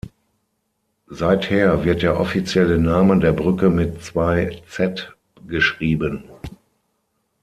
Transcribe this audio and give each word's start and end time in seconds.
Seither 1.11 1.85
wird 1.85 2.01
der 2.01 2.19
offizielle 2.19 2.79
Name 2.79 3.19
der 3.19 3.33
Brücke 3.33 3.69
mit 3.69 4.01
zwei 4.01 4.59
'z' 4.67 5.05
geschrieben. 5.45 6.23